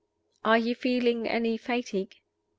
[0.43, 2.15] "Are you feeling any fatigue?"